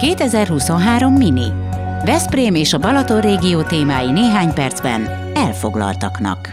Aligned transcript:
2023 0.00 1.12
Mini. 1.16 1.52
Veszprém 2.04 2.54
és 2.54 2.72
a 2.72 2.78
Balaton 2.78 3.20
régió 3.20 3.62
témái 3.62 4.10
néhány 4.10 4.54
percben 4.54 5.06
elfoglaltaknak. 5.34 6.48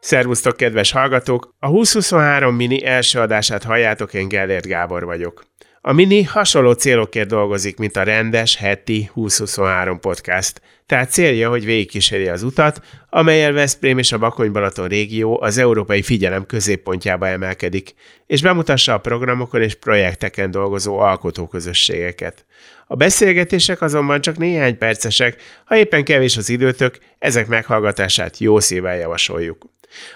Szervusztok, 0.00 0.56
kedves 0.56 0.92
hallgatók! 0.92 1.54
A 1.58 1.66
2023 1.66 2.54
Mini 2.54 2.84
első 2.84 3.20
adását 3.20 3.64
halljátok, 3.64 4.14
én 4.14 4.28
Gellért 4.28 4.66
Gábor 4.66 5.04
vagyok. 5.04 5.44
A 5.88 5.92
Mini 5.92 6.22
hasonló 6.22 6.72
célokért 6.72 7.28
dolgozik, 7.28 7.78
mint 7.78 7.96
a 7.96 8.02
rendes, 8.02 8.56
heti 8.56 9.10
2023 9.14 10.00
podcast, 10.00 10.60
tehát 10.86 11.10
célja, 11.10 11.48
hogy 11.48 11.64
végigkíséri 11.64 12.28
az 12.28 12.42
utat, 12.42 12.80
amelyel 13.10 13.52
Veszprém 13.52 13.98
és 13.98 14.12
a 14.12 14.18
Bakony-Balaton 14.18 14.88
régió 14.88 15.40
az 15.42 15.58
európai 15.58 16.02
figyelem 16.02 16.46
középpontjába 16.46 17.28
emelkedik, 17.28 17.94
és 18.26 18.42
bemutassa 18.42 18.94
a 18.94 18.98
programokon 18.98 19.62
és 19.62 19.74
projekteken 19.74 20.50
dolgozó 20.50 20.98
alkotóközösségeket. 20.98 22.44
A 22.86 22.94
beszélgetések 22.94 23.82
azonban 23.82 24.20
csak 24.20 24.38
néhány 24.38 24.78
percesek, 24.78 25.42
ha 25.64 25.76
éppen 25.76 26.04
kevés 26.04 26.36
az 26.36 26.48
időtök, 26.48 26.98
ezek 27.18 27.46
meghallgatását 27.46 28.38
jó 28.38 28.60
szívvel 28.60 28.96
javasoljuk. 28.96 29.66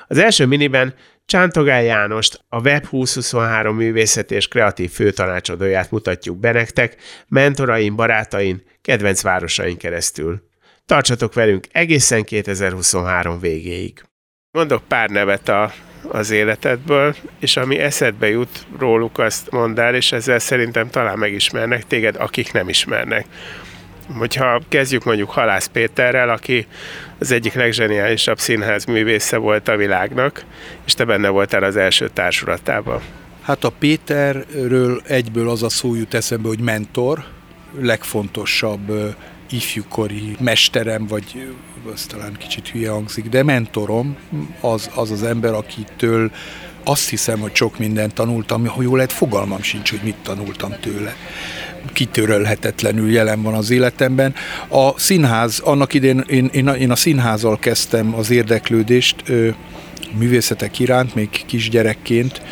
Az 0.08 0.18
első 0.18 0.46
miniben 0.46 0.94
Csántogál 1.30 1.82
Jánost, 1.82 2.44
a 2.48 2.60
Web 2.60 2.88
2023 2.88 3.76
művészet 3.76 4.30
és 4.30 4.48
kreatív 4.48 4.90
főtanácsadóját 4.90 5.90
mutatjuk 5.90 6.38
be 6.38 6.52
nektek, 6.52 6.96
mentorain, 7.28 7.96
barátain, 7.96 8.62
kedvenc 8.82 9.22
városain 9.22 9.76
keresztül. 9.76 10.42
Tartsatok 10.86 11.34
velünk 11.34 11.66
egészen 11.72 12.24
2023 12.24 13.40
végéig. 13.40 14.02
Mondok 14.50 14.82
pár 14.88 15.10
nevet 15.10 15.48
a, 15.48 15.72
az 16.08 16.30
életedből, 16.30 17.14
és 17.40 17.56
ami 17.56 17.78
eszedbe 17.78 18.28
jut 18.28 18.66
róluk, 18.78 19.18
azt 19.18 19.50
mondd 19.50 19.80
el, 19.80 19.94
és 19.94 20.12
ezzel 20.12 20.38
szerintem 20.38 20.90
talán 20.90 21.18
megismernek 21.18 21.86
téged, 21.86 22.16
akik 22.16 22.52
nem 22.52 22.68
ismernek. 22.68 23.26
Hogyha 24.18 24.60
kezdjük 24.68 25.04
mondjuk 25.04 25.30
Halász 25.30 25.66
Péterrel, 25.66 26.28
aki 26.28 26.66
az 27.20 27.30
egyik 27.30 27.54
legzseniálisabb 27.54 28.38
színház 28.38 28.84
művésze 28.84 29.36
volt 29.36 29.68
a 29.68 29.76
világnak, 29.76 30.44
és 30.86 30.94
te 30.94 31.04
benne 31.04 31.28
voltál 31.28 31.62
az 31.62 31.76
első 31.76 32.08
társulatában. 32.08 33.00
Hát 33.42 33.64
a 33.64 33.70
Péterről 33.70 35.02
egyből 35.06 35.48
az 35.48 35.62
a 35.62 35.68
szó 35.68 35.94
jut 35.94 36.14
eszembe, 36.14 36.48
hogy 36.48 36.60
mentor, 36.60 37.24
legfontosabb 37.80 39.16
ifjúkori 39.50 40.36
mesterem, 40.40 41.06
vagy 41.06 41.54
az 41.92 42.06
talán 42.06 42.36
kicsit 42.38 42.68
hülye 42.68 42.90
hangzik, 42.90 43.28
de 43.28 43.42
mentorom 43.42 44.16
az 44.60 44.90
az, 44.94 45.10
az 45.10 45.22
ember, 45.22 45.52
akitől 45.52 46.30
azt 46.84 47.08
hiszem, 47.08 47.38
hogy 47.38 47.54
sok 47.54 47.78
mindent 47.78 48.14
tanultam, 48.14 48.66
ha 48.66 48.82
jól 48.82 48.96
lehet, 48.96 49.12
fogalmam 49.12 49.62
sincs, 49.62 49.90
hogy 49.90 50.00
mit 50.02 50.16
tanultam 50.22 50.74
tőle 50.80 51.16
kitörölhetetlenül 51.92 53.10
jelen 53.10 53.42
van 53.42 53.54
az 53.54 53.70
életemben. 53.70 54.34
A 54.68 54.98
színház, 54.98 55.58
annak 55.58 55.94
idén 55.94 56.24
én, 56.26 56.48
én, 56.52 56.68
én 56.68 56.90
a 56.90 56.96
színházal 56.96 57.58
kezdtem 57.58 58.14
az 58.14 58.30
érdeklődést 58.30 59.16
ö, 59.26 59.48
művészetek 60.18 60.78
iránt, 60.78 61.14
még 61.14 61.28
kisgyerekként, 61.46 62.42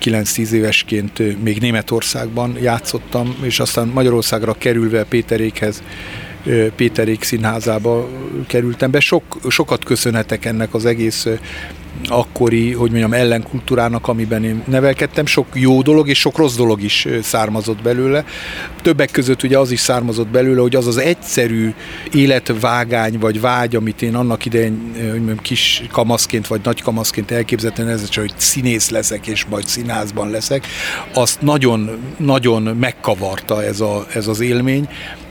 9-10 0.00 0.50
évesként 0.50 1.42
még 1.42 1.60
Németországban 1.60 2.56
játszottam, 2.60 3.36
és 3.42 3.60
aztán 3.60 3.88
Magyarországra 3.88 4.52
kerülve 4.52 5.04
Péterékhez 5.04 5.82
Péterék 6.76 7.22
színházába 7.22 8.08
kerültem 8.46 8.90
be. 8.90 9.00
Sok, 9.00 9.38
sokat 9.48 9.84
köszönhetek 9.84 10.44
ennek 10.44 10.74
az 10.74 10.86
egész 10.86 11.26
akkori, 12.06 12.72
hogy 12.72 12.90
mondjam, 12.90 13.12
ellenkultúrának, 13.12 14.08
amiben 14.08 14.44
én 14.44 14.62
nevelkedtem. 14.66 15.26
Sok 15.26 15.46
jó 15.52 15.82
dolog 15.82 16.08
és 16.08 16.18
sok 16.18 16.36
rossz 16.36 16.56
dolog 16.56 16.82
is 16.82 17.08
származott 17.22 17.82
belőle. 17.82 18.24
Többek 18.82 19.10
között 19.10 19.42
ugye 19.42 19.58
az 19.58 19.70
is 19.70 19.80
származott 19.80 20.28
belőle, 20.28 20.60
hogy 20.60 20.74
az 20.74 20.86
az 20.86 20.96
egyszerű 20.96 21.74
életvágány 22.12 23.18
vagy 23.18 23.40
vágy, 23.40 23.76
amit 23.76 24.02
én 24.02 24.14
annak 24.14 24.44
idején 24.44 24.92
hogy 24.94 25.04
mondjam, 25.04 25.38
kis 25.38 25.82
kamaszként 25.92 26.46
vagy 26.46 26.60
nagy 26.64 26.82
kamaszként 26.82 27.30
elképzeltem, 27.30 27.88
ez 27.88 28.08
csak, 28.08 28.24
hogy 28.24 28.34
színész 28.36 28.90
leszek 28.90 29.26
és 29.26 29.44
majd 29.44 29.66
színházban 29.66 30.30
leszek, 30.30 30.66
azt 31.14 31.40
nagyon, 31.40 31.90
nagyon 32.16 32.62
megkavarta 32.62 33.64
ez, 33.64 33.80
a, 33.80 34.06
ez 34.14 34.26
az 34.26 34.40
élmény, 34.40 34.88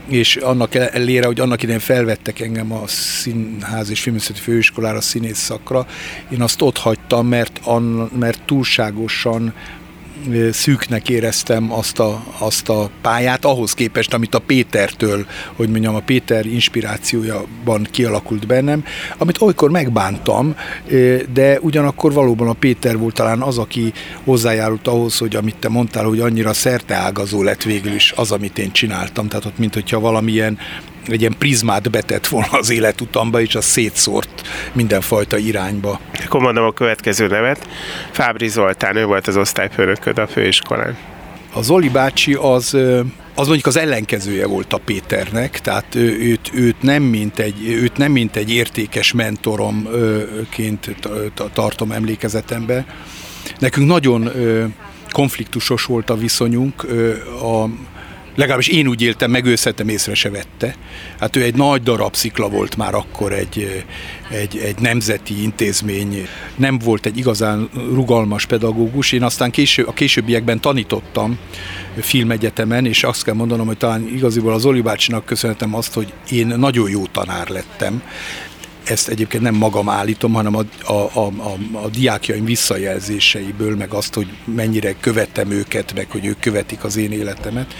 és 0.08 0.36
annak 0.36 0.74
elére, 0.74 1.26
hogy 1.26 1.40
annak 1.40 1.62
idején 1.62 1.80
felvettek 1.80 2.40
engem 2.40 2.72
a 2.72 2.86
Színház 2.86 3.90
és 3.90 4.00
Filmvészeti 4.00 4.40
Főiskolára 4.40 5.00
színész 5.00 5.38
szakra, 5.38 5.86
én 6.30 6.42
azt 6.42 6.62
ott 6.62 6.78
hagytam, 6.78 7.26
mert, 7.26 7.60
an, 7.64 8.10
mert 8.18 8.42
túlságosan 8.42 9.54
szűknek 10.52 11.08
éreztem 11.08 11.72
azt 11.72 11.98
a, 11.98 12.24
azt 12.38 12.68
a 12.68 12.90
pályát, 13.02 13.44
ahhoz 13.44 13.74
képest, 13.74 14.14
amit 14.14 14.34
a 14.34 14.38
Pétertől, 14.38 15.26
hogy 15.56 15.68
mondjam, 15.68 15.94
a 15.94 16.00
Péter 16.00 16.46
inspirációjában 16.46 17.88
kialakult 17.90 18.46
bennem, 18.46 18.84
amit 19.18 19.40
olykor 19.40 19.70
megbántam, 19.70 20.54
de 21.32 21.58
ugyanakkor 21.60 22.12
valóban 22.12 22.48
a 22.48 22.52
Péter 22.52 22.98
volt 22.98 23.14
talán 23.14 23.40
az, 23.40 23.58
aki 23.58 23.92
hozzájárult 24.24 24.88
ahhoz, 24.88 25.18
hogy 25.18 25.36
amit 25.36 25.56
te 25.56 25.68
mondtál, 25.68 26.04
hogy 26.04 26.20
annyira 26.20 26.52
szerteágazó 26.52 27.42
lett 27.42 27.62
végül 27.62 27.92
is 27.92 28.12
az, 28.16 28.32
amit 28.32 28.58
én 28.58 28.72
csináltam. 28.72 29.28
Tehát 29.28 29.44
ott, 29.44 29.58
mint 29.58 29.74
hogyha 29.74 30.00
valamilyen 30.00 30.58
egy 31.06 31.20
ilyen 31.20 31.34
prizmát 31.38 31.90
betett 31.90 32.26
volna 32.26 32.58
az 32.58 32.70
életutamba, 32.70 33.40
és 33.40 33.54
az 33.54 33.64
szétszórt 33.64 34.48
mindenfajta 34.72 35.36
irányba. 35.36 36.00
Akkor 36.24 36.40
mondom 36.40 36.64
a 36.64 36.72
következő 36.72 37.26
nevet. 37.26 37.68
Fábri 38.10 38.48
Zoltán, 38.48 38.96
ő 38.96 39.04
volt 39.04 39.26
az 39.26 39.36
osztályfőnököd 39.36 40.18
a 40.18 40.26
főiskolán. 40.26 40.96
A 41.54 41.62
Zoli 41.62 41.88
bácsi 41.88 42.34
az 42.34 42.76
az 43.34 43.46
mondjuk 43.46 43.66
az 43.66 43.76
ellenkezője 43.76 44.46
volt 44.46 44.72
a 44.72 44.78
Péternek, 44.78 45.60
tehát 45.60 45.94
őt, 45.94 46.50
őt, 46.54 46.82
nem, 46.82 47.02
mint 47.02 47.38
egy, 47.38 47.68
őt 47.68 47.96
nem 47.96 48.12
mint 48.12 48.36
egy 48.36 48.52
értékes 48.52 49.12
mentoromként 49.12 50.96
tartom 51.52 51.92
emlékezetembe. 51.92 52.86
Nekünk 53.58 53.86
nagyon 53.86 54.30
konfliktusos 55.10 55.84
volt 55.84 56.10
a 56.10 56.16
viszonyunk. 56.16 56.82
A, 57.42 57.68
legalábbis 58.34 58.68
én 58.68 58.86
úgy 58.88 59.02
éltem 59.02 59.30
meg, 59.30 59.44
ő 59.44 59.54
szerintem 59.54 59.88
észre 59.88 60.14
se 60.14 60.30
vette. 60.30 60.76
Hát 61.20 61.36
ő 61.36 61.42
egy 61.42 61.54
nagy 61.54 61.82
darab 61.82 62.14
szikla 62.14 62.48
volt 62.48 62.76
már 62.76 62.94
akkor 62.94 63.32
egy, 63.32 63.84
egy, 64.30 64.56
egy 64.58 64.78
nemzeti 64.78 65.42
intézmény, 65.42 66.26
nem 66.56 66.78
volt 66.78 67.06
egy 67.06 67.18
igazán 67.18 67.68
rugalmas 67.74 68.46
pedagógus. 68.46 69.12
Én 69.12 69.22
aztán 69.22 69.50
késő, 69.50 69.82
a 69.82 69.92
későbbiekben 69.92 70.60
tanítottam 70.60 71.38
filmegyetemen, 72.00 72.86
és 72.86 73.04
azt 73.04 73.24
kell 73.24 73.34
mondanom, 73.34 73.66
hogy 73.66 73.76
talán 73.76 74.08
igaziból 74.14 74.52
az 74.52 74.64
Oli 74.64 74.80
bácsinak 74.80 75.24
köszönhetem 75.24 75.74
azt, 75.74 75.94
hogy 75.94 76.12
én 76.30 76.46
nagyon 76.46 76.90
jó 76.90 77.06
tanár 77.06 77.48
lettem 77.48 78.02
ezt 78.84 79.08
egyébként 79.08 79.42
nem 79.42 79.54
magam 79.54 79.88
állítom, 79.88 80.32
hanem 80.32 80.56
a, 80.56 80.62
a, 80.92 80.92
a, 80.92 81.26
a, 81.26 81.56
a 81.72 81.88
diákjaim 81.88 82.44
visszajelzéseiből, 82.44 83.76
meg 83.76 83.92
azt, 83.92 84.14
hogy 84.14 84.26
mennyire 84.44 84.94
követtem 85.00 85.50
őket, 85.50 85.94
meg 85.94 86.10
hogy 86.10 86.26
ők 86.26 86.40
követik 86.40 86.84
az 86.84 86.96
én 86.96 87.12
életemet. 87.12 87.74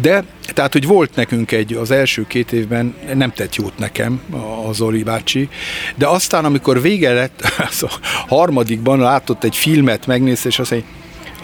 De, 0.00 0.24
tehát, 0.54 0.72
hogy 0.72 0.86
volt 0.86 1.14
nekünk 1.14 1.52
egy, 1.52 1.72
az 1.72 1.90
első 1.90 2.26
két 2.26 2.52
évben 2.52 2.94
nem 3.14 3.32
tett 3.32 3.54
jót 3.54 3.78
nekem 3.78 4.20
az 4.68 4.76
Zoli 4.76 5.02
bácsi, 5.02 5.48
de 5.96 6.06
aztán, 6.06 6.44
amikor 6.44 6.80
vége 6.80 7.12
lett, 7.12 7.40
az 7.70 7.82
a 7.82 7.90
harmadikban 8.28 8.98
látott 8.98 9.44
egy 9.44 9.56
filmet, 9.56 10.06
megnézte, 10.06 10.48
és 10.48 10.58
azt 10.58 10.70
mondja, 10.70 10.88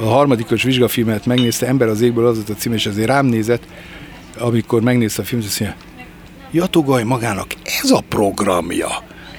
a 0.01 0.05
harmadikos 0.05 0.63
vizsgafilmet 0.63 1.27
megnézte, 1.27 1.67
Ember 1.67 1.89
az 1.89 2.01
égből 2.01 2.27
az 2.27 2.39
a 2.49 2.53
cím, 2.53 2.73
és 2.73 2.87
azért 2.87 3.09
rám 3.09 3.27
nézett, 3.27 3.63
amikor 4.39 4.83
megnézte 4.83 5.23
a 5.23 5.25
filmet, 5.25 5.49
azt 5.49 5.61
mondja, 5.61 5.79
Jatogaj 6.53 7.03
magának 7.03 7.55
ez 7.83 7.91
a 7.91 8.01
programja. 8.09 8.89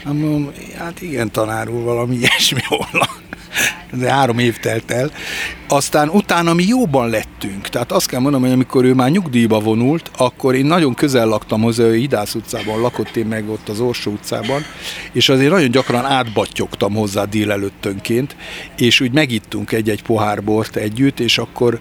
Mondom, 0.06 0.51
hát 0.77 1.01
igen, 1.01 1.31
tanár 1.31 1.69
úr, 1.69 1.83
valami 1.83 2.15
ilyesmi 2.19 2.62
volna. 2.69 3.10
De 3.92 4.12
három 4.12 4.39
év 4.39 4.60
telt 4.60 4.92
el. 4.92 5.12
Aztán 5.68 6.10
utána 6.10 6.54
mi 6.54 6.63
jóban 6.68 7.10
lettünk. 7.10 7.69
Tehát 7.69 7.92
azt 7.92 8.07
kell 8.07 8.19
mondanom, 8.19 8.45
hogy 8.45 8.56
amikor 8.56 8.83
ő 8.83 8.94
már 8.94 9.10
nyugdíjba 9.10 9.60
vonult, 9.60 10.12
akkor 10.18 10.56
én 10.56 10.65
nagyon 10.65 10.94
közel 10.94 11.27
laktam 11.27 11.62
hozzá, 11.62 11.83
ő 11.83 11.95
Idász 11.95 12.36
utcában 12.36 12.81
lakott, 12.81 13.16
én 13.16 13.25
meg 13.25 13.50
ott 13.50 13.69
az 13.69 13.80
Orsó 13.80 14.12
utcában, 14.12 14.62
és 15.12 15.30
azért 15.30 15.51
nagyon 15.51 15.71
gyakran 15.71 16.06
átbattyogtam 16.06 16.94
hozzá 16.94 17.24
délelőttönként, 17.24 18.36
és 18.77 19.00
úgy 19.00 19.12
megittunk 19.12 19.71
egy-egy 19.71 20.04
pohár 20.04 20.44
bort 20.44 20.75
együtt, 20.75 21.19
és 21.19 21.38
akkor 21.38 21.80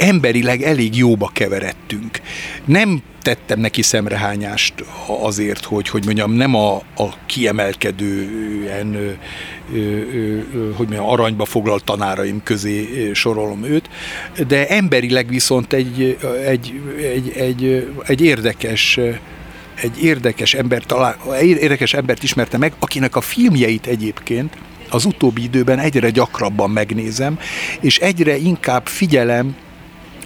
emberileg 0.00 0.62
elég 0.62 0.96
jóba 0.96 1.30
keveredtünk. 1.32 2.20
Nem 2.64 3.02
tettem 3.22 3.60
neki 3.60 3.82
szemrehányást 3.82 4.74
azért, 5.06 5.64
hogy, 5.64 5.88
hogy 5.88 6.04
mondjam, 6.04 6.32
nem 6.32 6.54
a, 6.54 6.74
a 6.76 7.08
kiemelkedő 7.26 8.28
ilyen, 8.62 8.94
ö, 8.94 9.10
ö, 9.74 9.78
ö, 9.78 10.72
hogy 10.74 10.86
mondjam, 10.88 11.08
aranyba 11.08 11.44
foglalt 11.44 11.84
tanáraim 11.84 12.42
közé 12.42 13.10
sorolom 13.14 13.64
őt, 13.64 13.88
de 14.46 14.68
emberileg 14.68 15.28
viszont 15.28 15.72
egy, 15.72 16.18
egy, 16.46 16.80
egy, 17.02 17.32
egy, 17.36 17.92
egy 18.06 18.20
érdekes 18.20 18.98
egy 19.82 20.02
érdekes, 20.02 20.54
ember 20.54 20.82
talál, 20.82 21.16
érdekes 21.40 21.94
embert 21.94 22.22
ismerte 22.22 22.58
meg, 22.58 22.72
akinek 22.78 23.16
a 23.16 23.20
filmjeit 23.20 23.86
egyébként 23.86 24.56
az 24.90 25.04
utóbbi 25.04 25.42
időben 25.42 25.78
egyre 25.78 26.10
gyakrabban 26.10 26.70
megnézem, 26.70 27.38
és 27.80 27.98
egyre 27.98 28.36
inkább 28.36 28.86
figyelem, 28.86 29.56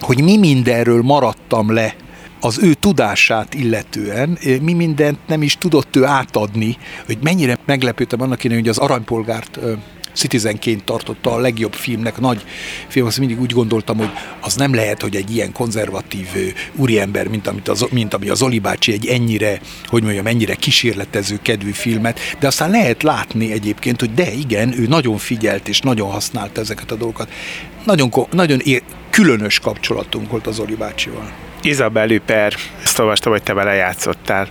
hogy 0.00 0.22
mi 0.22 0.36
mindenről 0.36 1.02
maradtam 1.02 1.72
le 1.72 1.94
az 2.40 2.58
ő 2.62 2.74
tudását 2.74 3.54
illetően, 3.54 4.38
mi 4.62 4.72
mindent 4.72 5.18
nem 5.26 5.42
is 5.42 5.56
tudott 5.56 5.96
ő 5.96 6.04
átadni, 6.04 6.76
hogy 7.06 7.18
mennyire 7.22 7.58
meglepődtem 7.66 8.20
annak 8.20 8.44
én, 8.44 8.52
hogy 8.52 8.68
az 8.68 8.78
aranypolgárt 8.78 9.58
Citizenként 10.14 10.84
tartotta 10.84 11.32
a 11.32 11.38
legjobb 11.38 11.72
filmnek, 11.72 12.20
nagy 12.20 12.44
film, 12.88 13.06
azt 13.06 13.18
mindig 13.18 13.40
úgy 13.40 13.52
gondoltam, 13.52 13.96
hogy 13.96 14.10
az 14.40 14.54
nem 14.54 14.74
lehet, 14.74 15.02
hogy 15.02 15.16
egy 15.16 15.34
ilyen 15.34 15.52
konzervatív 15.52 16.26
úriember, 16.74 17.28
mint, 17.28 17.46
amit 17.46 17.68
az, 17.68 17.86
mint 17.90 18.14
ami 18.14 18.28
az 18.28 18.42
Oli 18.42 18.58
bácsi, 18.58 18.92
egy 18.92 19.06
ennyire, 19.06 19.60
hogy 19.86 20.02
mondjam, 20.02 20.26
ennyire 20.26 20.54
kísérletező 20.54 21.38
kedvű 21.42 21.70
filmet, 21.70 22.18
de 22.38 22.46
aztán 22.46 22.70
lehet 22.70 23.02
látni 23.02 23.52
egyébként, 23.52 24.00
hogy 24.00 24.14
de 24.14 24.32
igen, 24.32 24.80
ő 24.80 24.86
nagyon 24.86 25.18
figyelt 25.18 25.68
és 25.68 25.80
nagyon 25.80 26.10
használta 26.10 26.60
ezeket 26.60 26.90
a 26.90 26.96
dolgokat. 26.96 27.32
Nagyon, 27.84 28.12
nagyon 28.30 28.60
ér, 28.60 28.82
különös 29.14 29.58
kapcsolatunk 29.58 30.30
volt 30.30 30.46
az 30.46 30.58
Oli 30.58 30.74
bácsival. 30.74 31.30
Isabel 31.62 32.10
Üper, 32.10 32.54
ezt 32.82 32.98
olvastam, 32.98 33.32
hogy 33.32 33.42
te 33.42 33.52
vele 33.52 33.74
játszottál. 33.74 34.48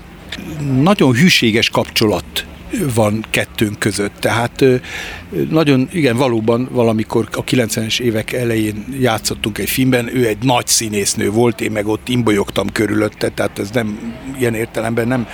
Nagyon 0.81 1.13
hűséges 1.13 1.69
kapcsolat 1.69 2.45
van 2.94 3.25
kettőnk 3.30 3.80
között. 3.80 4.13
Tehát 4.19 4.63
nagyon, 5.50 5.89
igen, 5.92 6.18
valóban 6.18 6.68
valamikor 6.71 7.27
a 7.31 7.44
90-es 7.44 8.00
évek 8.00 8.31
elején 8.31 8.86
játszottunk 9.00 9.57
egy 9.57 9.69
filmben, 9.69 10.15
ő 10.15 10.27
egy 10.27 10.44
nagy 10.44 10.68
színésznő 10.68 11.30
volt, 11.30 11.62
én 11.62 11.71
meg 11.71 11.88
ott 11.88 12.09
imbolyogtam 12.09 12.71
körülötte, 12.71 13.30
tehát 13.30 13.59
ez 13.59 13.69
nem 13.69 14.16
ilyen 14.39 14.54
értelemben 14.56 15.07
nem 15.07 15.27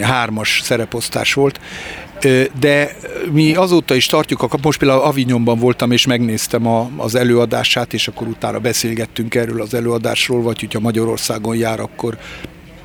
hármas 0.00 0.60
szereposztás 0.64 1.32
volt, 1.32 1.60
de 2.60 2.96
mi 3.32 3.54
azóta 3.54 3.94
is 3.94 4.06
tartjuk, 4.06 4.42
a, 4.42 4.48
most 4.62 4.78
például 4.78 5.00
Avignonban 5.00 5.58
voltam, 5.58 5.90
és 5.90 6.06
megnéztem 6.06 6.66
a, 6.66 6.90
az 6.96 7.14
előadását, 7.14 7.92
és 7.92 8.08
akkor 8.08 8.26
utána 8.26 8.58
beszélgettünk 8.58 9.34
erről 9.34 9.60
az 9.60 9.74
előadásról, 9.74 10.42
vagy 10.42 10.60
hogyha 10.60 10.80
Magyarországon 10.80 11.56
jár, 11.56 11.80
akkor 11.80 12.18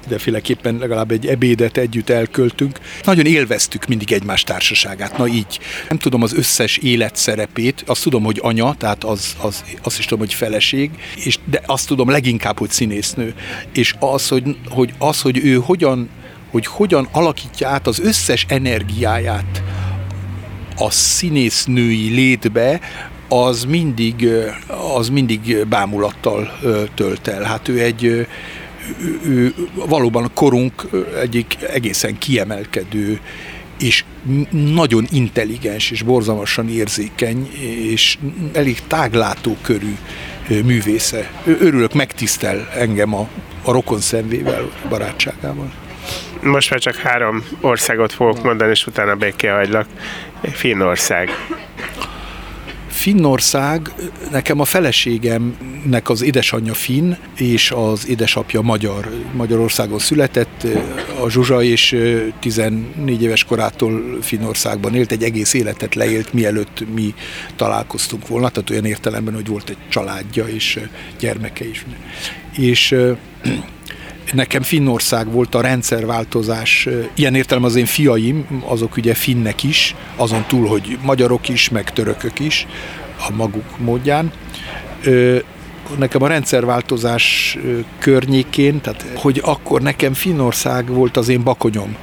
mindenféleképpen 0.01 0.77
legalább 0.77 1.11
egy 1.11 1.27
ebédet 1.27 1.77
együtt 1.77 2.09
elköltünk. 2.09 2.79
Nagyon 3.03 3.25
élveztük 3.25 3.85
mindig 3.85 4.11
egymás 4.11 4.43
társaságát, 4.43 5.17
na 5.17 5.27
így. 5.27 5.59
Nem 5.89 5.97
tudom 5.97 6.21
az 6.21 6.33
összes 6.33 6.77
életszerepét, 6.77 7.83
azt 7.85 8.03
tudom, 8.03 8.23
hogy 8.23 8.39
anya, 8.41 8.75
tehát 8.77 9.03
az, 9.03 9.35
az, 9.41 9.63
azt 9.81 9.99
is 9.99 10.05
tudom, 10.05 10.19
hogy 10.19 10.33
feleség, 10.33 10.91
és, 11.15 11.39
de 11.45 11.61
azt 11.65 11.87
tudom 11.87 12.09
leginkább, 12.09 12.59
hogy 12.59 12.69
színésznő. 12.69 13.33
És 13.73 13.95
az, 13.99 14.27
hogy, 14.27 14.57
hogy, 14.69 14.93
az, 14.97 15.21
hogy 15.21 15.37
ő 15.45 15.55
hogyan, 15.55 16.09
hogy 16.51 16.65
hogyan 16.65 17.07
alakítja 17.11 17.69
át 17.69 17.87
az 17.87 17.99
összes 17.99 18.45
energiáját 18.49 19.63
a 20.77 20.91
színésznői 20.91 22.09
létbe, 22.09 22.79
az 23.27 23.63
mindig, 23.63 24.27
az 24.95 25.09
mindig 25.09 25.65
bámulattal 25.67 26.59
tölt 26.95 27.27
el. 27.27 27.43
Hát 27.43 27.67
ő 27.67 27.79
egy, 27.79 28.27
ő 29.25 29.53
valóban 29.73 30.23
a 30.23 30.29
korunk 30.33 30.87
egyik 31.21 31.57
egészen 31.73 32.17
kiemelkedő 32.17 33.19
és 33.79 34.03
nagyon 34.51 35.07
intelligens 35.11 35.91
és 35.91 36.01
borzalmasan 36.01 36.69
érzékeny 36.69 37.49
és 37.91 38.17
elég 38.53 38.81
táglátó 38.87 39.57
körű 39.61 39.95
művésze. 40.47 41.31
Örülök, 41.45 41.93
megtisztel 41.93 42.69
engem 42.75 43.13
a, 43.13 43.29
a 43.63 43.71
rokon 43.71 43.99
szemvével, 43.99 44.69
barátságával. 44.89 45.71
Most 46.41 46.69
már 46.69 46.79
csak 46.79 46.95
három 46.95 47.43
országot 47.61 48.13
fogok 48.13 48.43
mondani, 48.43 48.71
és 48.71 48.87
utána 48.87 49.15
béké 49.15 49.47
hagylak. 49.47 49.87
Finnország. 50.51 51.29
Finnország, 53.01 53.91
nekem 54.31 54.59
a 54.59 54.65
feleségemnek 54.65 56.09
az 56.09 56.21
édesanyja 56.21 56.73
finn, 56.73 57.13
és 57.37 57.71
az 57.71 58.07
édesapja 58.07 58.61
magyar. 58.61 59.09
Magyarországon 59.33 59.99
született, 59.99 60.67
a 61.23 61.29
Zsuzsa 61.29 61.63
és 61.63 61.97
14 62.39 63.21
éves 63.21 63.43
korától 63.43 64.17
Finnországban 64.21 64.95
élt, 64.95 65.11
egy 65.11 65.23
egész 65.23 65.53
életet 65.53 65.95
leélt, 65.95 66.33
mielőtt 66.33 66.93
mi 66.93 67.13
találkoztunk 67.55 68.27
volna, 68.27 68.49
tehát 68.49 68.69
olyan 68.69 68.85
értelemben, 68.85 69.33
hogy 69.33 69.47
volt 69.47 69.69
egy 69.69 69.77
családja 69.89 70.47
és 70.47 70.79
gyermeke 71.19 71.69
is. 71.69 71.85
És 72.57 72.95
nekem 74.33 74.61
Finnország 74.61 75.31
volt 75.31 75.55
a 75.55 75.61
rendszerváltozás, 75.61 76.87
ilyen 77.13 77.35
értelem 77.35 77.63
az 77.63 77.75
én 77.75 77.85
fiaim, 77.85 78.63
azok 78.65 78.97
ugye 78.97 79.13
finnek 79.13 79.63
is, 79.63 79.95
azon 80.15 80.43
túl, 80.47 80.67
hogy 80.67 80.97
magyarok 81.03 81.49
is, 81.49 81.69
meg 81.69 81.93
törökök 81.93 82.39
is, 82.39 82.67
a 83.27 83.31
maguk 83.35 83.77
módján. 83.77 84.31
Nekem 85.97 86.23
a 86.23 86.27
rendszerváltozás 86.27 87.57
környékén, 87.99 88.81
tehát 88.81 89.05
hogy 89.15 89.41
akkor 89.43 89.81
nekem 89.81 90.13
Finnország 90.13 90.87
volt 90.87 91.17
az 91.17 91.29
én 91.29 91.43
bakonyom. 91.43 91.95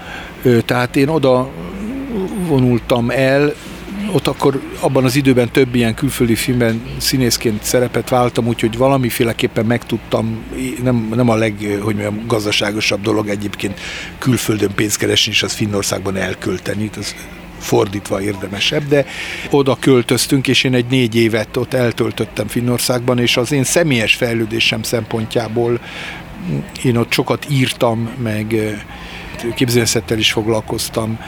Tehát 0.64 0.96
én 0.96 1.08
oda 1.08 1.50
vonultam 2.46 3.10
el, 3.10 3.54
ott 4.12 4.26
akkor 4.26 4.60
abban 4.80 5.04
az 5.04 5.16
időben 5.16 5.50
több 5.50 5.74
ilyen 5.74 5.94
külföldi 5.94 6.34
filmben 6.34 6.82
színészként 6.96 7.62
szerepet 7.62 8.08
váltam, 8.08 8.46
úgyhogy 8.46 8.76
valamiféleképpen 8.76 9.66
megtudtam, 9.66 10.42
nem, 10.82 11.12
nem 11.14 11.28
a 11.28 11.34
leg, 11.34 11.54
hogy 11.58 11.94
mondjam, 11.94 12.26
gazdaságosabb 12.26 13.02
dolog 13.02 13.28
egyébként 13.28 13.80
külföldön 14.18 14.74
pénzt 14.74 14.98
keresni, 14.98 15.32
és 15.32 15.42
az 15.42 15.52
Finnországban 15.52 16.16
elkölteni, 16.16 16.90
az 16.98 17.14
fordítva 17.58 18.22
érdemesebb, 18.22 18.88
de 18.88 19.06
oda 19.50 19.76
költöztünk, 19.80 20.48
és 20.48 20.64
én 20.64 20.74
egy 20.74 20.86
négy 20.90 21.14
évet 21.14 21.56
ott 21.56 21.74
eltöltöttem 21.74 22.46
Finnországban, 22.46 23.18
és 23.18 23.36
az 23.36 23.52
én 23.52 23.64
személyes 23.64 24.14
fejlődésem 24.14 24.82
szempontjából 24.82 25.80
én 26.84 26.96
ott 26.96 27.12
sokat 27.12 27.46
írtam, 27.50 28.10
meg 28.22 28.54
képzőszettel 29.54 30.18
is 30.18 30.32
foglalkoztam, 30.32 31.18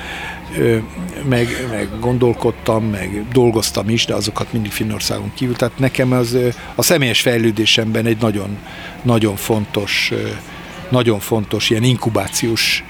meg, 1.29 1.49
meg 1.71 1.89
gondolkodtam, 2.01 2.85
meg 2.85 3.25
dolgoztam 3.33 3.89
is, 3.89 4.05
de 4.05 4.15
azokat 4.15 4.53
mindig 4.53 4.71
Finnországon 4.71 5.33
kívül. 5.35 5.57
Tehát 5.57 5.79
nekem 5.79 6.13
az 6.13 6.37
a 6.75 6.83
személyes 6.83 7.21
fejlődésemben 7.21 8.07
egy 8.07 8.19
nagyon, 8.21 8.59
nagyon 9.03 9.37
fontos 9.37 10.13
nagyon 10.89 11.19
fontos 11.19 11.71
ilyen 11.71 11.83
inkubációs 11.83 12.85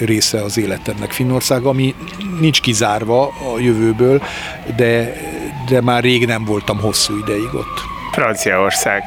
része 0.00 0.42
az 0.42 0.58
életemnek 0.58 1.10
Finnország, 1.10 1.64
ami 1.64 1.94
nincs 2.40 2.60
kizárva 2.60 3.26
a 3.26 3.58
jövőből, 3.58 4.22
de, 4.76 5.12
de 5.68 5.80
már 5.80 6.02
rég 6.02 6.26
nem 6.26 6.44
voltam 6.44 6.78
hosszú 6.78 7.18
ideig 7.18 7.54
ott. 7.54 7.80
Franciaország. 8.12 9.02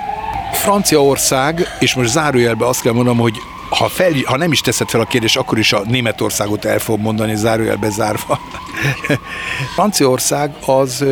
Franciaország, 0.52 1.68
és 1.80 1.94
most 1.94 2.10
zárójelben 2.10 2.68
azt 2.68 2.82
kell 2.82 2.94
mondanom, 2.94 3.20
hogy 3.20 3.36
ha, 3.70 3.88
fel, 3.88 4.12
ha 4.26 4.38
nem 4.38 4.52
is 4.52 4.62
teszed 4.62 4.90
fel 4.90 5.02
a 5.02 5.06
kérdést, 5.06 5.38
akkor 5.38 5.58
is 5.58 5.74
a 5.74 5.82
Németországot 5.86 6.66
el 6.66 6.80
fogom 6.80 7.02
mondani, 7.02 7.36
zárójelbe 7.36 7.90
zárva. 7.90 8.40
Franciaország 9.76 10.56
az 10.66 11.06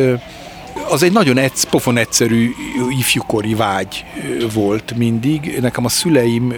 az 0.88 1.02
egy 1.02 1.12
nagyon 1.12 1.38
egysz, 1.38 1.64
pofon 1.64 1.96
egyszerű 1.96 2.54
ifjúkori 2.98 3.54
vágy 3.54 4.04
volt 4.52 4.96
mindig. 4.96 5.58
Nekem 5.60 5.84
a 5.84 5.88
szüleim 5.88 6.54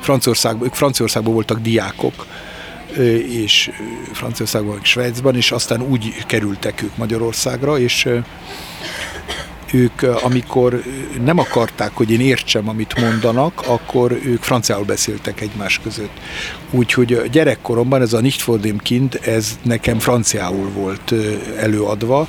Franciaországban, 0.00 0.66
ők 0.66 0.74
Franciaországban 0.74 1.32
voltak 1.32 1.60
diákok, 1.60 2.26
és 3.28 3.70
Franciaországban, 4.12 4.78
Svájcban, 4.82 5.36
és 5.36 5.50
aztán 5.50 5.82
úgy 5.82 6.14
kerültek 6.26 6.82
ők 6.82 6.96
Magyarországra, 6.96 7.78
és 7.78 8.08
ők, 9.72 10.02
amikor 10.02 10.82
nem 11.24 11.38
akarták, 11.38 11.90
hogy 11.94 12.10
én 12.10 12.20
értsem, 12.20 12.68
amit 12.68 13.00
mondanak, 13.00 13.62
akkor 13.66 14.12
ők 14.24 14.42
franciául 14.42 14.84
beszéltek 14.84 15.40
egymás 15.40 15.80
között. 15.82 16.20
Úgyhogy 16.70 17.22
gyerekkoromban 17.30 18.00
ez 18.00 18.12
a 18.12 18.20
Nicht 18.20 18.44
Kind, 18.82 19.20
ez 19.22 19.58
nekem 19.62 19.98
franciául 19.98 20.70
volt 20.70 21.14
előadva, 21.58 22.28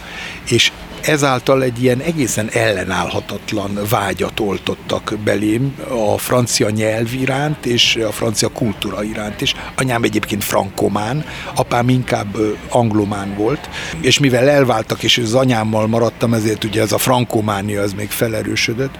és 0.50 0.72
ezáltal 1.08 1.64
egy 1.64 1.84
ilyen 1.84 2.00
egészen 2.00 2.50
ellenállhatatlan 2.52 3.80
vágyat 3.90 4.40
oltottak 4.40 5.14
belém 5.24 5.76
a 6.14 6.18
francia 6.18 6.70
nyelv 6.70 7.14
iránt 7.14 7.66
és 7.66 7.96
a 7.96 8.12
francia 8.12 8.50
kultúra 8.50 9.04
iránt 9.04 9.42
is. 9.42 9.56
Anyám 9.76 10.04
egyébként 10.04 10.44
frankomán, 10.44 11.26
apám 11.56 11.90
inkább 11.90 12.38
anglomán 12.70 13.36
volt, 13.36 13.70
és 14.02 14.20
mivel 14.20 14.50
elváltak, 14.50 15.04
és 15.04 15.18
az 15.18 15.34
anyámmal 15.34 15.88
maradtam, 15.88 16.34
ezért 16.34 16.64
ugye 16.64 16.82
ez 16.82 16.92
a 16.92 16.98
frankománia 16.98 17.82
az 17.82 17.94
még 17.94 18.10
felerősödött. 18.10 18.98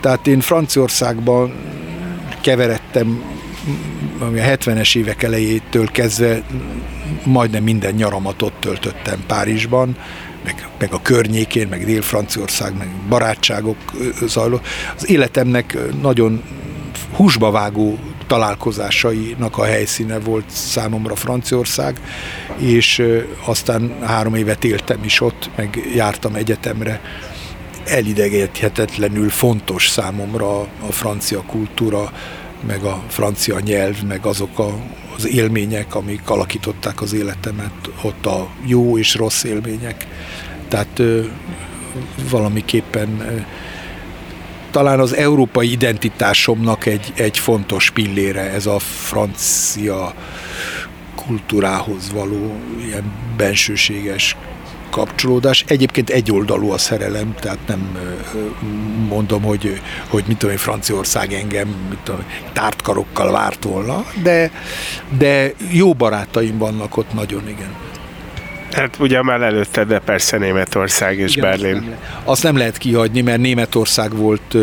Tehát 0.00 0.26
én 0.26 0.40
Franciaországban 0.40 1.54
keveredtem 2.40 3.22
a 4.18 4.24
70-es 4.24 4.96
évek 4.96 5.22
elejétől 5.22 5.90
kezdve 5.90 6.42
majdnem 7.24 7.62
minden 7.62 7.94
nyaramat 7.94 8.42
ott 8.42 8.60
töltöttem 8.60 9.24
Párizsban, 9.26 9.96
meg, 10.44 10.68
meg 10.78 10.92
a 10.92 11.02
környékén, 11.02 11.68
meg 11.68 11.84
Dél-Franciaország, 11.84 12.76
meg 12.76 12.88
barátságok 13.08 13.76
zajló. 14.26 14.60
Az 14.96 15.10
életemnek 15.10 15.78
nagyon 16.02 16.42
húsba 17.16 17.50
vágó 17.50 17.98
találkozásainak 18.26 19.58
a 19.58 19.64
helyszíne 19.64 20.18
volt 20.18 20.50
számomra 20.50 21.14
Franciaország, 21.14 22.00
és 22.58 23.02
aztán 23.44 23.96
három 24.02 24.34
évet 24.34 24.64
éltem 24.64 25.04
is 25.04 25.20
ott, 25.20 25.50
meg 25.56 25.88
jártam 25.94 26.34
egyetemre. 26.34 27.00
Elidegethetetlenül 27.84 29.30
fontos 29.30 29.88
számomra 29.88 30.60
a 30.60 30.90
francia 30.90 31.42
kultúra, 31.42 32.12
meg 32.66 32.82
a 32.82 33.02
francia 33.08 33.60
nyelv, 33.60 34.02
meg 34.02 34.26
azok 34.26 34.58
a, 34.58 34.74
az 35.16 35.28
élmények, 35.28 35.94
amik 35.94 36.30
alakították 36.30 37.00
az 37.00 37.12
életemet, 37.12 37.72
ott 38.02 38.26
a 38.26 38.48
jó 38.64 38.98
és 38.98 39.14
rossz 39.14 39.44
élmények. 39.44 40.06
Tehát 40.68 41.02
valamiképpen 42.30 43.42
talán 44.70 45.00
az 45.00 45.16
európai 45.16 45.70
identitásomnak 45.70 46.86
egy, 46.86 47.12
egy 47.14 47.38
fontos 47.38 47.90
pillére 47.90 48.40
ez 48.50 48.66
a 48.66 48.78
francia 48.78 50.14
kultúrához 51.14 52.12
való 52.12 52.56
ilyen 52.84 53.12
bensőséges 53.36 54.36
kapcsolódás. 54.90 55.64
Egyébként 55.68 56.10
egyoldalú 56.10 56.70
a 56.70 56.78
szerelem, 56.78 57.34
tehát 57.40 57.58
nem 57.66 57.98
mondom, 59.08 59.42
hogy, 59.42 59.80
hogy 60.08 60.24
mit 60.26 60.36
tudom, 60.36 60.56
Franciaország 60.56 61.32
engem 61.32 61.68
mit 61.88 61.98
tudom, 61.98 62.24
tártkarokkal 62.52 63.32
várt 63.32 63.64
volna, 63.64 64.04
de, 64.22 64.50
de 65.18 65.52
jó 65.70 65.92
barátaim 65.92 66.58
vannak 66.58 66.96
ott 66.96 67.12
nagyon, 67.12 67.48
igen. 67.48 67.74
Hát 68.72 68.96
ugye 68.98 69.22
már 69.22 69.40
előtte, 69.42 69.84
de 69.84 69.98
persze 69.98 70.38
Németország 70.38 71.18
és 71.18 71.36
Igen, 71.36 71.50
Berlin. 71.50 71.76
Azt 71.76 71.84
nem, 71.84 71.98
azt 72.24 72.42
nem 72.42 72.56
lehet 72.56 72.78
kihagyni, 72.78 73.20
mert 73.20 73.40
Németország 73.40 74.16
volt, 74.16 74.56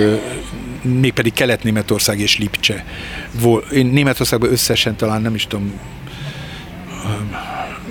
mégpedig 0.81 1.33
Kelet-Németország 1.33 2.19
és 2.19 2.37
Lipcse. 2.37 2.85
Én 3.71 3.85
Németországban 3.85 4.51
összesen 4.51 4.95
talán 4.95 5.21
nem 5.21 5.35
is 5.35 5.47
tudom, 5.47 5.79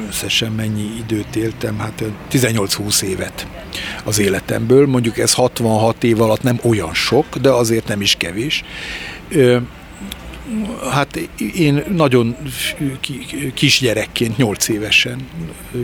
összesen 0.08 0.52
mennyi 0.52 0.90
időt 0.98 1.36
éltem, 1.36 1.78
hát 1.78 2.02
18-20 2.30 3.02
évet 3.02 3.46
az 4.04 4.18
életemből. 4.18 4.86
Mondjuk 4.86 5.18
ez 5.18 5.32
66 5.32 6.04
év 6.04 6.20
alatt 6.20 6.42
nem 6.42 6.58
olyan 6.62 6.94
sok, 6.94 7.36
de 7.36 7.50
azért 7.50 7.88
nem 7.88 8.00
is 8.00 8.14
kevés. 8.16 8.64
Hát 10.90 11.28
én 11.54 11.84
nagyon 11.88 12.36
kisgyerekként, 13.54 14.36
8 14.36 14.68
évesen 14.68 15.28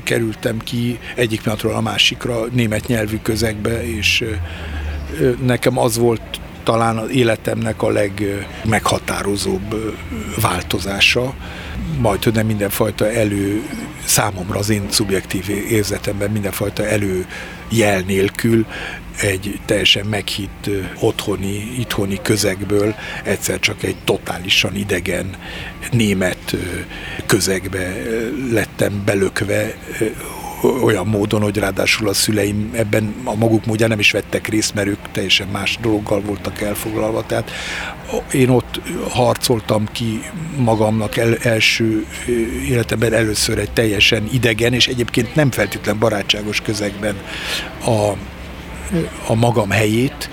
kerültem 0.05 0.59
ki 0.59 0.99
egyik 1.15 1.41
pillanatról 1.41 1.75
a 1.75 1.81
másikra 1.81 2.47
német 2.53 2.87
nyelvű 2.87 3.19
közegbe, 3.23 3.87
és 3.87 4.25
nekem 5.43 5.79
az 5.79 5.97
volt 5.97 6.23
talán 6.63 6.97
az 6.97 7.11
életemnek 7.11 7.83
a 7.83 7.91
legmeghatározóbb 7.91 9.97
változása, 10.41 11.35
majd 11.99 12.25
hogy 12.25 12.33
nem 12.33 12.47
mindenfajta 12.47 13.11
elő, 13.11 13.63
számomra 14.05 14.59
az 14.59 14.71
én 14.71 14.87
szubjektív 14.91 15.49
érzetemben 15.71 16.31
mindenfajta 16.31 16.87
elő 16.87 17.27
jel 17.69 18.01
nélkül 18.01 18.67
egy 19.21 19.61
teljesen 19.65 20.07
meghitt 20.07 20.71
otthoni, 21.01 21.75
itthoni 21.79 22.19
közegből 22.23 22.95
egyszer 23.25 23.59
csak 23.59 23.83
egy 23.83 23.97
totálisan 24.05 24.77
idegen 24.77 25.37
német 25.91 26.57
közegbe 27.27 27.93
lettem 28.51 29.03
belökve, 29.05 29.75
olyan 30.63 31.07
módon, 31.07 31.43
hogy 31.43 31.57
ráadásul 31.57 32.09
a 32.09 32.15
szüleim 32.15 32.71
ebben 32.75 33.15
a 33.25 33.35
maguk 33.35 33.67
módján 33.67 33.89
nem 33.89 33.99
is 33.99 34.11
vettek 34.11 34.49
részt, 34.49 34.75
mert 34.75 34.87
ők 34.87 35.11
teljesen 35.13 35.49
más 35.49 35.79
dologgal 35.81 36.21
voltak 36.21 36.61
elfoglalva. 36.61 37.27
Tehát 37.27 37.51
én 38.33 38.49
ott 38.49 38.81
harcoltam 39.11 39.89
ki 39.93 40.21
magamnak 40.57 41.17
el, 41.17 41.37
első 41.37 42.07
életemben 42.69 43.13
először 43.13 43.59
egy 43.59 43.71
teljesen 43.71 44.29
idegen, 44.33 44.73
és 44.73 44.87
egyébként 44.87 45.35
nem 45.35 45.51
feltétlen 45.51 45.99
barátságos 45.99 46.61
közegben 46.61 47.17
a, 47.85 48.11
a 49.27 49.35
magam 49.35 49.71
helyét, 49.71 50.31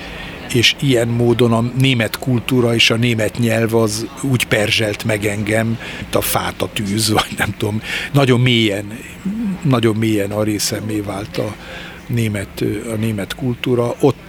és 0.53 0.75
ilyen 0.79 1.07
módon 1.07 1.53
a 1.53 1.61
német 1.77 2.19
kultúra 2.19 2.73
és 2.73 2.89
a 2.89 2.95
német 2.95 3.37
nyelv 3.37 3.75
az 3.75 4.07
úgy 4.21 4.47
perzselt 4.47 5.03
meg 5.03 5.25
engem, 5.25 5.67
mint 5.99 6.15
a 6.15 6.21
fát 6.21 6.61
a 6.61 6.69
tűz, 6.73 7.11
vagy 7.19 7.33
nem 7.37 7.53
tudom, 7.57 7.81
nagyon 8.13 8.39
mélyen, 8.39 8.99
nagyon 9.63 9.95
mélyen 9.95 10.31
a 10.31 10.43
részemé 10.43 10.99
vált 10.99 11.37
a 11.37 11.55
német, 12.07 12.63
a 12.91 12.95
német 12.95 13.35
kultúra. 13.35 13.95
Ott 13.99 14.28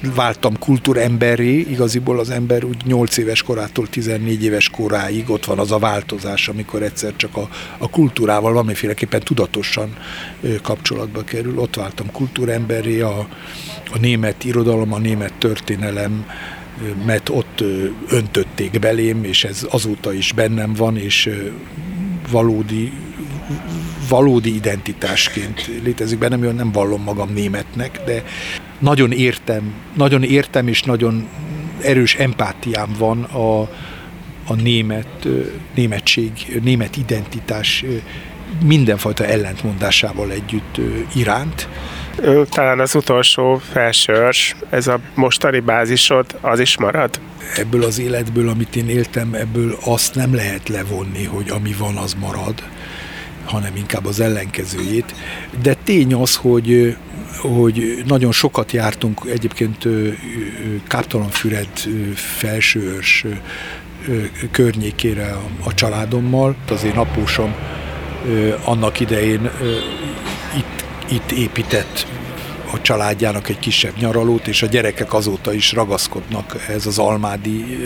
váltam 0.00 0.58
kultúremberré, 0.58 1.58
igaziból 1.58 2.18
az 2.18 2.30
ember 2.30 2.64
úgy 2.64 2.84
8 2.84 3.16
éves 3.16 3.42
korától 3.42 3.88
14 3.88 4.44
éves 4.44 4.68
koráig 4.68 5.30
ott 5.30 5.44
van 5.44 5.58
az 5.58 5.72
a 5.72 5.78
változás, 5.78 6.48
amikor 6.48 6.82
egyszer 6.82 7.12
csak 7.16 7.36
a, 7.36 7.48
a 7.78 7.90
kultúrával 7.90 8.52
valamiféleképpen 8.52 9.20
tudatosan 9.20 9.96
kapcsolatba 10.62 11.24
kerül. 11.24 11.58
Ott 11.58 11.74
váltam 11.74 12.12
kultúremberré, 12.12 13.00
a, 13.00 13.28
a 13.92 13.98
német 14.00 14.44
irodalom, 14.44 14.92
a 14.92 14.98
német 14.98 15.32
történelem, 15.38 16.26
mert 17.06 17.28
ott 17.28 17.64
öntötték 18.08 18.78
belém, 18.78 19.24
és 19.24 19.44
ez 19.44 19.66
azóta 19.70 20.12
is 20.12 20.32
bennem 20.32 20.72
van, 20.72 20.96
és 20.96 21.30
valódi 22.30 22.92
valódi 24.08 24.54
identitásként 24.54 25.70
létezik 25.82 26.18
bennem, 26.18 26.54
nem 26.54 26.72
vallom 26.72 27.02
magam 27.02 27.32
németnek, 27.32 28.00
de 28.04 28.22
nagyon 28.78 29.12
értem, 29.12 29.74
nagyon 29.94 30.22
értem 30.22 30.68
és 30.68 30.82
nagyon 30.82 31.28
erős 31.82 32.14
empátiám 32.14 32.94
van 32.98 33.22
a, 33.22 33.60
a 34.46 34.54
német, 34.62 35.28
németség, 35.74 36.60
német 36.62 36.96
identitás 36.96 37.84
mindenfajta 38.64 39.24
ellentmondásával 39.24 40.30
együtt 40.30 40.80
iránt. 41.14 41.68
Talán 42.48 42.80
az 42.80 42.94
utolsó 42.94 43.60
felsőrs, 43.72 44.56
ez 44.70 44.86
a 44.86 45.00
mostani 45.14 45.60
bázisod, 45.60 46.38
az 46.40 46.60
is 46.60 46.78
marad? 46.78 47.20
Ebből 47.56 47.82
az 47.84 47.98
életből, 47.98 48.48
amit 48.48 48.76
én 48.76 48.88
éltem, 48.88 49.34
ebből 49.34 49.78
azt 49.84 50.14
nem 50.14 50.34
lehet 50.34 50.68
levonni, 50.68 51.24
hogy 51.24 51.50
ami 51.50 51.74
van, 51.78 51.96
az 51.96 52.14
marad, 52.14 52.62
hanem 53.44 53.76
inkább 53.76 54.06
az 54.06 54.20
ellenkezőjét. 54.20 55.14
De 55.62 55.74
tény 55.74 56.14
az, 56.14 56.36
hogy 56.36 56.96
hogy 57.36 58.02
nagyon 58.06 58.32
sokat 58.32 58.72
jártunk 58.72 59.20
egyébként 59.32 59.88
Káptalanfüred 60.86 61.68
felsőörs 62.14 63.24
környékére 64.50 65.36
a 65.64 65.74
családommal. 65.74 66.56
Az 66.68 66.84
én 66.84 66.96
apósom 66.96 67.54
annak 68.64 69.00
idején 69.00 69.50
itt, 70.56 70.84
itt 71.10 71.30
épített 71.30 72.06
a 72.72 72.80
családjának 72.82 73.48
egy 73.48 73.58
kisebb 73.58 73.96
nyaralót, 73.98 74.46
és 74.46 74.62
a 74.62 74.66
gyerekek 74.66 75.14
azóta 75.14 75.52
is 75.52 75.72
ragaszkodnak 75.72 76.64
ez 76.68 76.86
az 76.86 76.98
almádi 76.98 77.78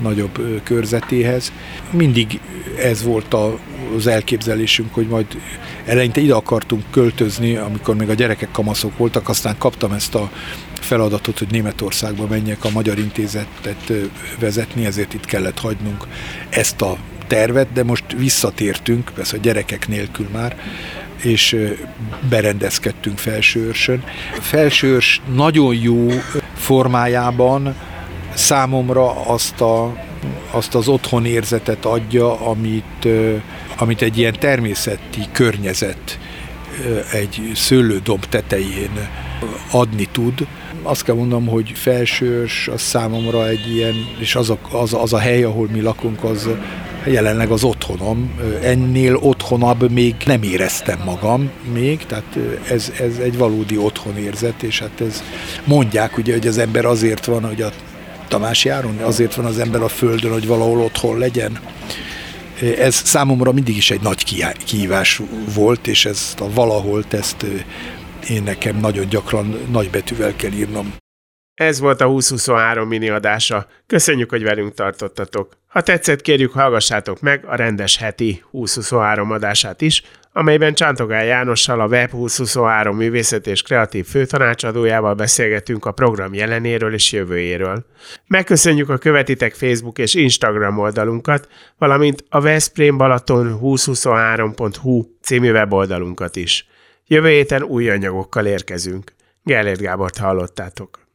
nagyobb 0.00 0.62
körzetéhez. 0.62 1.52
Mindig 1.90 2.40
ez 2.82 3.02
volt 3.02 3.34
a, 3.34 3.58
az 3.96 4.06
elképzelésünk, 4.06 4.94
hogy 4.94 5.06
majd 5.06 5.26
eleinte 5.84 6.20
ide 6.20 6.34
akartunk 6.34 6.82
költözni, 6.90 7.56
amikor 7.56 7.96
még 7.96 8.08
a 8.08 8.14
gyerekek 8.14 8.50
kamaszok 8.50 8.96
voltak, 8.96 9.28
aztán 9.28 9.58
kaptam 9.58 9.92
ezt 9.92 10.14
a 10.14 10.30
feladatot, 10.80 11.38
hogy 11.38 11.48
Németországba 11.50 12.26
menjek 12.26 12.64
a 12.64 12.70
Magyar 12.70 12.98
Intézetet 12.98 13.92
vezetni, 14.38 14.84
ezért 14.84 15.14
itt 15.14 15.24
kellett 15.24 15.58
hagynunk 15.58 16.06
ezt 16.48 16.82
a 16.82 16.96
tervet, 17.26 17.72
de 17.72 17.84
most 17.84 18.04
visszatértünk, 18.16 19.10
persze 19.14 19.36
a 19.36 19.40
gyerekek 19.40 19.88
nélkül 19.88 20.28
már, 20.32 20.56
és 21.22 21.56
berendezkedtünk 22.28 23.18
Felsőörsön. 23.18 24.04
Felsőörs 24.40 25.20
nagyon 25.34 25.74
jó 25.74 26.08
formájában 26.54 27.74
számomra 28.48 29.26
azt, 29.26 29.60
a, 29.60 29.96
azt 30.50 30.74
az 30.74 30.88
otthon 30.88 31.24
érzetet 31.24 31.84
adja, 31.84 32.40
amit, 32.40 33.08
amit 33.78 34.02
egy 34.02 34.18
ilyen 34.18 34.36
természeti 34.38 35.20
környezet 35.32 36.18
egy 37.12 37.50
szőlődomb 37.54 38.24
tetején 38.24 39.08
adni 39.70 40.08
tud. 40.12 40.46
Azt 40.82 41.04
kell 41.04 41.14
mondom, 41.14 41.46
hogy 41.46 41.72
felsős 41.74 42.68
az 42.68 42.80
számomra 42.80 43.48
egy 43.48 43.74
ilyen, 43.74 43.94
és 44.18 44.34
az 44.34 44.50
a, 44.50 44.58
az, 44.70 44.94
az 44.94 45.12
a 45.12 45.18
hely, 45.18 45.42
ahol 45.42 45.68
mi 45.72 45.80
lakunk, 45.80 46.24
az 46.24 46.48
jelenleg 47.04 47.50
az 47.50 47.64
otthonom. 47.64 48.30
Ennél 48.62 49.16
otthonabb 49.16 49.90
még 49.90 50.14
nem 50.26 50.42
éreztem 50.42 50.98
magam 51.04 51.50
még, 51.72 52.06
tehát 52.06 52.38
ez, 52.70 52.92
ez 53.00 53.18
egy 53.22 53.38
valódi 53.38 53.76
otthonérzet, 53.76 54.62
és 54.62 54.78
hát 54.78 55.00
ez 55.00 55.22
mondják 55.64 56.18
ugye, 56.18 56.32
hogy 56.32 56.46
az 56.46 56.58
ember 56.58 56.84
azért 56.84 57.24
van, 57.24 57.44
hogy 57.44 57.62
a 57.62 57.70
Tamás 58.28 58.64
járon, 58.64 58.98
azért 58.98 59.34
van 59.34 59.44
az 59.44 59.58
ember 59.58 59.82
a 59.82 59.88
földön, 59.88 60.32
hogy 60.32 60.46
valahol 60.46 60.80
otthon 60.80 61.18
legyen. 61.18 61.58
Ez 62.78 62.94
számomra 62.94 63.52
mindig 63.52 63.76
is 63.76 63.90
egy 63.90 64.00
nagy 64.00 64.24
kihívás 64.64 65.20
volt, 65.54 65.86
és 65.86 66.04
ezt 66.04 66.40
a 66.40 66.50
valahol 66.54 67.04
ezt 67.10 67.46
én 68.28 68.42
nekem 68.42 68.76
nagyon 68.76 69.08
gyakran 69.08 69.58
nagybetűvel 69.70 70.36
kell 70.36 70.52
írnom. 70.52 70.94
Ez 71.58 71.80
volt 71.80 72.00
a 72.00 72.06
2023 72.06 72.88
mini 72.88 73.08
adása. 73.08 73.66
Köszönjük, 73.86 74.30
hogy 74.30 74.42
velünk 74.42 74.74
tartottatok. 74.74 75.56
Ha 75.66 75.80
tetszett, 75.80 76.20
kérjük 76.20 76.52
hallgassátok 76.52 77.20
meg 77.20 77.44
a 77.46 77.56
rendes 77.56 77.96
heti 77.96 78.42
2023 78.50 79.30
adását 79.30 79.80
is, 79.80 80.02
amelyben 80.32 80.74
Csántogál 80.74 81.24
Jánossal 81.24 81.80
a 81.80 81.86
Web 81.86 82.10
2023 82.10 82.96
művészet 82.96 83.46
és 83.46 83.62
kreatív 83.62 84.06
főtanácsadójával 84.06 85.14
beszélgetünk 85.14 85.84
a 85.84 85.92
program 85.92 86.34
jelenéről 86.34 86.94
és 86.94 87.12
jövőjéről. 87.12 87.84
Megköszönjük 88.26 88.88
a 88.88 88.98
Követitek 88.98 89.54
Facebook 89.54 89.98
és 89.98 90.14
Instagram 90.14 90.78
oldalunkat, 90.78 91.48
valamint 91.78 92.24
a 92.28 92.40
Veszprém 92.40 92.96
Balaton 92.96 93.58
2023.hu 93.62 95.04
című 95.22 95.50
weboldalunkat 95.50 96.36
is. 96.36 96.68
Jövő 97.06 97.28
héten 97.28 97.62
új 97.62 97.90
anyagokkal 97.90 98.46
érkezünk. 98.46 99.12
Gellért 99.42 99.80
Gábort 99.80 100.16
hallottátok. 100.16 101.07